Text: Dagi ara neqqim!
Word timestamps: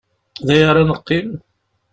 Dagi 0.45 0.65
ara 0.71 0.83
neqqim! 0.89 1.29